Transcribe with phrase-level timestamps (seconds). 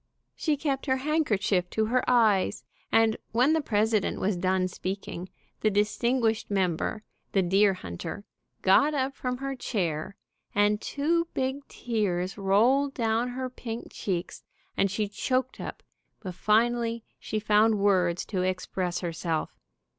[0.35, 5.69] She kept her handkerchief to her eyes, and when the president was done speaking, the
[5.69, 8.25] distinguished member, the deer hunter,
[8.63, 10.15] got up from her chair,
[10.55, 14.43] and two big tears rolled down her pink cheeks,
[14.75, 15.83] and she choked up,
[16.19, 19.55] but finally she found words to express herself.